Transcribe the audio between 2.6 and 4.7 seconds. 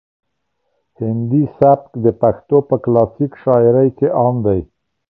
په کلاسیک شاعري کې عام دی.